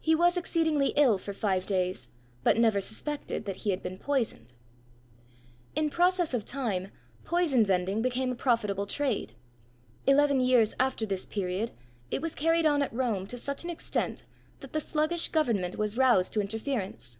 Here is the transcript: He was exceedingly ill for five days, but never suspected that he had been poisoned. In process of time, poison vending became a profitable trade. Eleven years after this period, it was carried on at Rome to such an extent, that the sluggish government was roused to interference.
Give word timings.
He 0.00 0.16
was 0.16 0.36
exceedingly 0.36 0.88
ill 0.96 1.16
for 1.16 1.32
five 1.32 1.64
days, 1.64 2.08
but 2.42 2.56
never 2.56 2.80
suspected 2.80 3.44
that 3.44 3.58
he 3.58 3.70
had 3.70 3.84
been 3.84 3.98
poisoned. 3.98 4.52
In 5.76 5.90
process 5.90 6.34
of 6.34 6.44
time, 6.44 6.88
poison 7.22 7.64
vending 7.64 8.02
became 8.02 8.32
a 8.32 8.34
profitable 8.34 8.84
trade. 8.84 9.36
Eleven 10.08 10.40
years 10.40 10.74
after 10.80 11.06
this 11.06 11.24
period, 11.24 11.70
it 12.10 12.20
was 12.20 12.34
carried 12.34 12.66
on 12.66 12.82
at 12.82 12.92
Rome 12.92 13.28
to 13.28 13.38
such 13.38 13.62
an 13.62 13.70
extent, 13.70 14.24
that 14.58 14.72
the 14.72 14.80
sluggish 14.80 15.28
government 15.28 15.78
was 15.78 15.96
roused 15.96 16.32
to 16.32 16.40
interference. 16.40 17.18